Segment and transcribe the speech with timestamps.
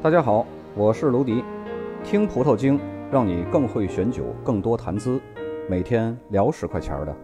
[0.00, 0.46] 大家好，
[0.76, 1.42] 我是卢迪，
[2.04, 2.78] 听葡萄精，
[3.10, 5.20] 让你更会选酒，更多谈资，
[5.68, 7.16] 每天聊十块钱的。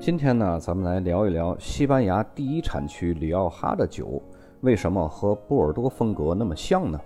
[0.00, 4.22] 今天呢，咱们来聊一聊西班牙第一产区里奥哈的酒，
[4.62, 6.98] 为什么和波尔多风格那么像呢？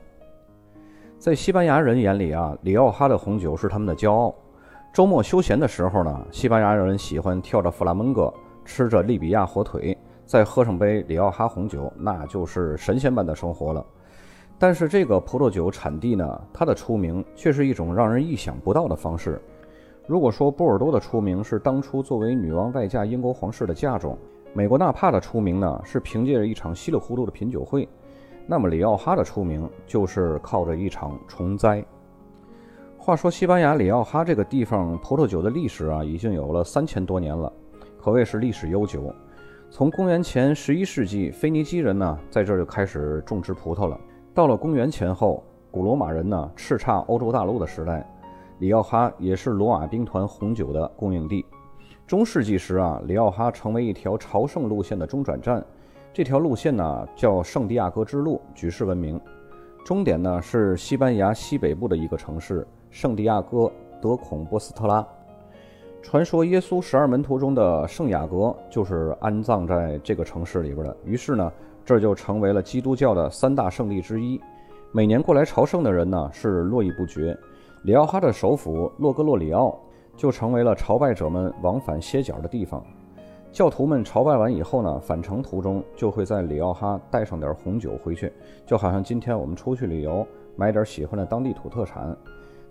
[1.20, 4.34] 在西班牙人眼里啊，里奥哈的红酒是他们的骄傲。
[4.90, 8.32] 周末休闲的时候呢，西班牙人喜欢跳着弗拉门戈，
[8.64, 9.94] 吃着利比亚火腿，
[10.24, 13.84] 再喝上杯里奥哈红酒，那就是神仙般的生活了。
[14.58, 19.38] 但是这个葡萄酒产地呢，它的出名却是一种让人意想不到的方式。
[20.06, 24.16] 如果说波尔多的出名是当初作为女王外嫁英国皇室的嫁妆，
[24.54, 27.86] 美国纳帕的出名呢是凭借着一场稀里糊涂的品酒会。
[28.50, 31.84] 那么里奥哈的出名就是靠着一场虫灾。
[32.98, 37.52] 话说西班牙里奥哈这个地方葡萄酒的历史啊，已经有了三千多年了，
[37.96, 39.14] 可谓是历史悠久。
[39.70, 43.96] 从公元前十一世纪，腓尼基人呢在这就开始种植葡萄了。
[44.34, 48.04] 到了公元前后，古罗马人呢叱咤欧洲大陆的时代，
[48.58, 51.46] 里奥哈也是罗马兵团红酒的供应地。
[52.04, 55.64] 中世纪时啊，里奥哈成为一条朝圣路线的中转站。
[56.12, 59.20] 这条路线呢叫圣地亚哥之路，举世闻名。
[59.84, 63.70] 终点呢是西班牙西北部的一个城市圣地亚哥
[64.02, 65.06] 德孔波斯特拉。
[66.02, 70.96] 传说耶稣十二门徒中的圣雅各就是安葬在这个城市里边的。
[71.04, 71.52] 于是呢，
[71.84, 74.40] 这就成为了基督教的三大圣地之一。
[74.90, 77.38] 每年过来朝圣的人呢是络绎不绝。
[77.82, 79.78] 里奥哈的首府洛格洛里奥
[80.16, 82.84] 就成为了朝拜者们往返歇脚的地方。
[83.52, 88.32] 教徒们朝拜完以后呢，返程途中就会在里奥哈带上点红酒回去，
[88.64, 90.24] 就好像今天我们出去旅游
[90.54, 92.16] 买点喜欢的当地土特产。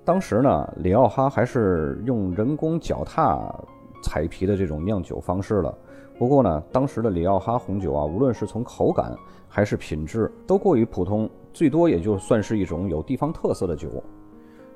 [0.06, 3.54] 当时呢，里奥哈还是用人工脚踏
[4.02, 5.78] 彩皮的这种酿酒方式了。
[6.18, 9.14] 不过呢，当时的里奥哈红酒啊，无论是从口感
[9.50, 14.02] 还是品质都过于普通，最多也就算是一种有地方特色的酒。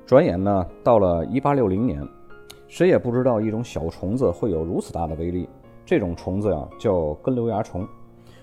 [0.04, 2.06] 转眼呢，到了1860年，
[2.68, 5.48] 谁也不知道一种小虫子会有如此大的威力。
[5.86, 7.86] 这种虫子呀，叫根瘤蚜虫，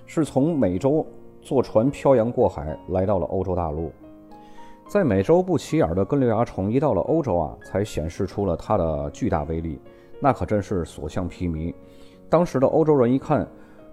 [0.05, 1.05] 是从美洲
[1.41, 3.91] 坐船漂洋过海来到了欧洲大陆。
[4.87, 9.79] 在美洲不起眼的根瘤蚜虫，一到了欧洲啊，才显示出了它的巨大威力。
[10.19, 11.73] 那可真是所向披靡。
[12.29, 13.47] 当时的欧洲人一看，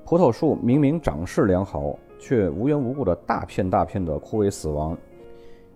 [0.05, 4.95] 葡萄树明明长势良好，却无缘无故的大片大片的枯萎死亡。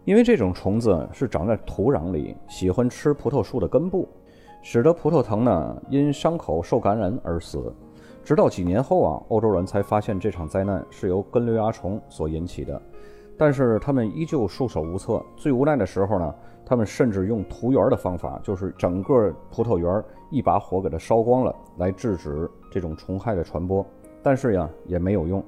[0.04, 4.06] 因为这种虫子是长在土壤里，喜欢吃葡萄树的根部。
[4.65, 7.75] 使得葡萄藤呢因伤口受感染而死，
[8.23, 12.81] 直到几年后啊，欧洲人才发现这场灾难是由根瘤蚜虫所引起的，
[13.37, 15.21] 但是他们依旧束手无策。
[15.37, 16.33] 最无奈的时候呢，
[16.65, 23.84] 他们甚至用屠园的方法，就是整个葡萄园一把火给它烧光了，来制止这种虫害的传播。
[24.22, 25.43] 但是呀，也没有用，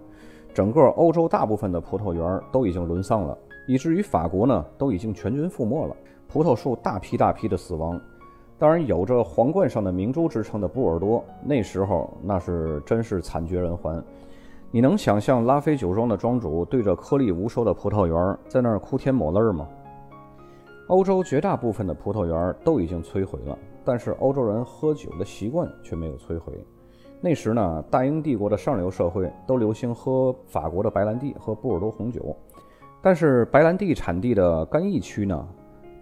[0.53, 3.39] 整个欧洲大部分的葡萄园都已经沦丧了，
[3.69, 8.01] 以至于法国呢都已经全军覆没了，葡萄树大批大批的死亡。
[8.57, 14.03] 当然，有着皇冠上的明珠之称的波尔多，那时候那是真是惨绝人寰。
[14.71, 19.69] 你能想象拉菲酒庄的庄主对着颗粒无收的葡萄园在那儿哭天抹泪吗？
[20.89, 26.53] 欧洲绝大部分的葡萄园都已经摧毁了，但是欧洲人喝酒的习惯却没有摧毁。
[27.21, 32.37] 那时呢，大英帝国的上流社会都流行喝法国的白兰地和波尔多红酒，
[33.01, 35.49] 但是白兰地产地的干邑区呢，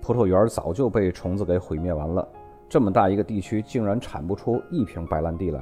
[0.00, 2.28] 葡萄园早就被虫子给毁灭完了。
[2.72, 5.60] 这么大一个地区，竟然产不出一瓶白兰地来，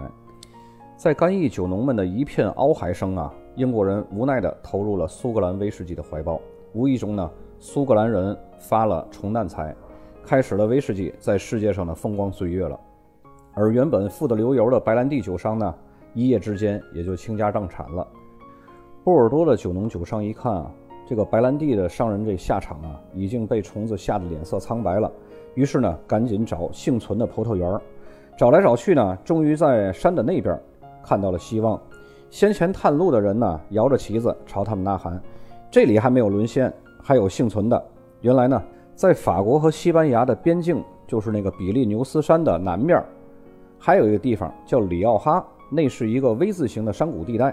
[0.97, 6.41] 在干邑酒农们的一片嗷嚎声啊，英国人无奈地投入了苏格兰威士忌的怀抱。
[6.73, 7.29] 无意中呢，
[7.59, 9.75] 苏格兰人发了重难财，
[10.25, 12.79] 开始了威士忌在世界上的风光岁月了。
[13.55, 15.75] 而原本富得流油的白兰地酒商呢，
[16.15, 18.07] 一夜之间也就倾家荡产了。
[19.03, 20.71] 波尔多的酒农酒商一看啊，
[21.11, 25.11] 这个白兰地的商人这下场啊，已经被虫子吓得脸色苍白了。
[25.55, 27.83] 于是呢，赶紧找幸存的葡萄园儿，
[28.39, 30.57] 找来找去呢，终于在山的那边
[31.03, 31.77] 看到了希望。
[32.31, 35.21] 先前探路的人呢，摇着旗子朝他们呐喊
[35.69, 36.73] ：“这里还没有沦陷，
[37.03, 37.85] 还有幸存的。”
[38.23, 38.63] 原来呢，
[38.95, 43.05] 在法国和西班牙的边境，就是那个比利牛斯山的南面，
[43.81, 47.53] 还有一个地方叫里奥哈，那是一个 V 字形的山谷地带，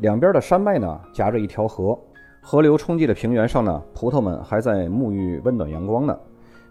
[0.00, 1.98] 两边的山脉呢夹着一条河，
[2.42, 6.18] 河流冲击的平原上呢，葡萄们还在沐浴温暖阳光呢。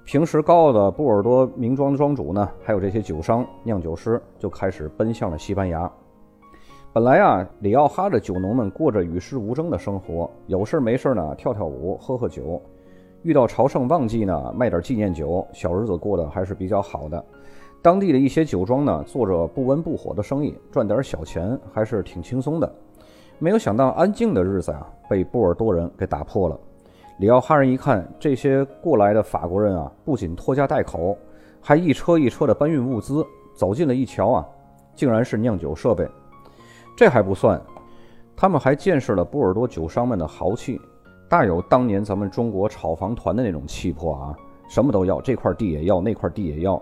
[0.04, 5.90] 平时高傲的波尔多名庄庄主呢，还有这些酒商、酿酒师，就开始奔向了西班牙。
[6.92, 12.60] 本来啊，里奥哈的酒农们过着与世无争的生活，有事没事呢跳跳舞、喝喝酒。
[13.22, 17.24] 遇到朝圣旺季呢，卖点纪念酒，小日子过得还是比较好的。
[17.82, 22.74] 当地的一些酒庄呢，做着不温不火的生意，赚点小钱还是挺轻松的。
[23.40, 26.60] 没有想到，安静的日子啊，被波尔多人给打破了。
[27.20, 31.18] 里奥哈人一看，这些过来的法国人啊，不仅拖家带口，
[31.62, 33.26] 还一车一车的搬运物资。
[33.56, 34.48] 走近了一瞧啊，
[34.96, 36.08] 竟然是酿酒设备。
[36.96, 37.62] 这还不算，
[38.38, 40.80] 他们还见识了波尔多酒商们的豪气，
[41.28, 44.36] 大有当年咱们中国炒房团的那种气魄啊！
[44.70, 46.82] 什么都要，这块地也要，那块地也要。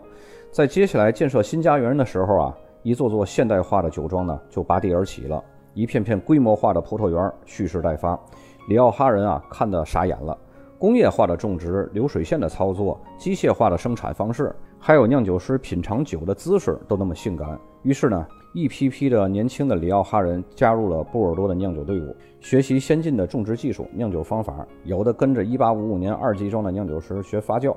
[0.52, 5.44] 在接下来建设新家园的时候啊，一座座现代化的酒庄呢就拔地而起了，
[5.78, 8.20] 一片片规模化的葡萄园蓄势待发。
[8.68, 10.36] 里奥哈人啊看得傻眼了，
[10.80, 17.60] 工业化的种植、流水线的操作、机械化的生产方式，还有酿酒师品尝酒的姿势都那么性感。
[17.84, 18.26] 于是呢，
[18.56, 27.76] 一批批的年轻的里奥哈人加入了波尔多的酿酒队伍，学习先进的种植技术、酿酒方法，有的跟着1855年二级庄的酿酒师学发酵。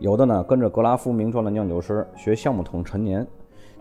[0.00, 3.24] 有的呢，跟着格拉夫名庄的酿酒师学橡木桶陈年，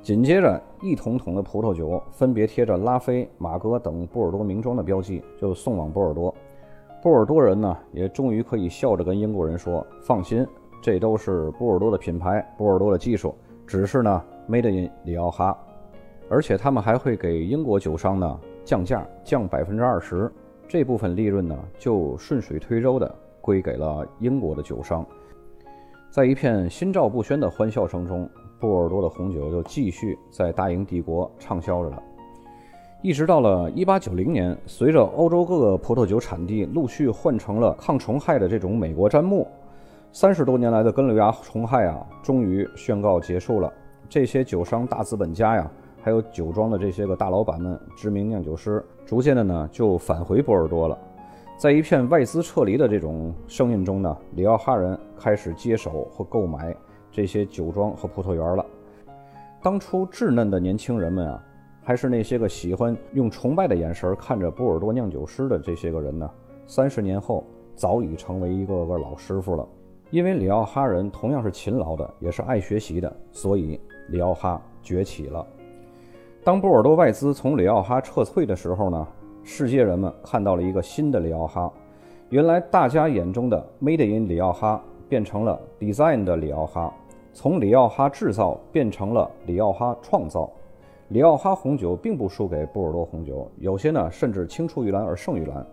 [0.05, 6.31] 紧接着一桶桶的葡萄酒分别贴着拉菲、马哥等波尔多名庄的标记，就送往波尔多。
[7.01, 10.45] 波尔多人呢，也终于可以笑着跟英国人说：“放心，
[10.79, 13.33] 这都是波尔多的品牌，波尔多的技术，
[13.65, 15.57] 只是呢，made in 里奥哈。”
[16.29, 20.31] 而且他们还会给英国酒商呢降价，降百分之二十，
[20.67, 23.11] 这部分利润呢就顺水推舟的
[23.41, 25.03] 归给了英国的酒商。
[26.11, 28.29] 在一片心照不宣的欢笑声中，
[28.59, 32.01] 波尔多的红酒就继续在大英帝国畅销着了。
[33.01, 39.47] 一直到了1890年，随着欧洲各个葡萄酒产地陆续换成了抗虫害的这种美国砧木，
[40.11, 43.71] 三十多年来的根瘤芽虫害啊，终于宣告结束了。
[44.09, 45.69] 这些酒商大资本家呀，
[46.01, 50.97] 还有酒庄的这些个大老板们、知名酿酒师，逐渐的呢就返回波尔多了。
[51.57, 56.75] 在一片外资撤离的这种声音中呢，里奥哈人开始接手或购买
[57.15, 58.65] 这些酒庄和葡萄园了。
[59.63, 61.41] 当初稚嫩的年轻人们啊，
[61.81, 66.29] 还是那些个喜欢用崇拜的眼神看着波尔多酿酒师的这些个人呢，
[66.67, 69.65] 三十年后早已成为一个个老师傅了。
[70.09, 73.79] 因为里奥哈人同样是勤劳的，也是爱学习的，所以
[74.09, 75.47] 里奥哈崛起了。
[76.43, 79.07] 当波尔多外资从里奥哈撤退的时候呢？
[79.47, 81.71] 世界人们看到了一个新的里奥哈，
[82.29, 86.91] 原来大家眼中的 Made in 里奥哈变成了 Design 的里奥哈，
[87.35, 90.49] 从里奥哈制造变成了里奥哈创造。
[91.09, 95.63] 里奥哈红酒并不输给波尔多红酒，有些呢甚至青出于蓝而胜于蓝。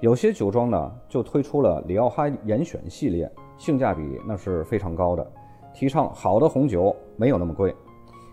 [0.00, 5.24] 有些酒庄呢就推出了里奥哈严选系列，性价比那是非常高的，
[5.72, 7.72] 提倡好的红酒没有那么贵。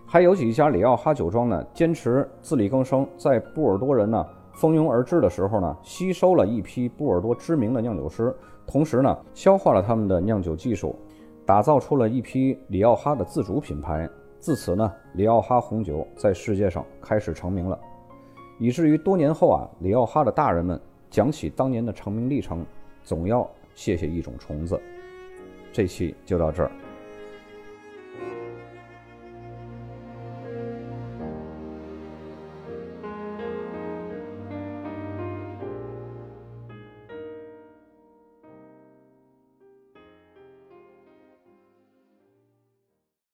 [0.08, 4.26] 还有几家里奥哈酒庄呢坚持自力更生，在波尔多人呢。
[4.54, 8.36] 蜂拥而至的时候呢，吸收了一批波尔多知名的酿酒师，
[8.68, 10.94] 同时呢，消化了他们的酿酒技术，
[11.52, 14.10] 打造出了一批里奥哈的自主品牌。
[14.40, 17.78] 自此呢，里奥哈红酒在世界上开始成名了，
[18.58, 22.66] 以至于多年后啊，里奥哈的大人们讲起当年的成名历程，
[23.04, 23.46] 总要
[23.76, 24.80] 谢谢一种虫子。
[25.74, 26.72] 这期就到这儿。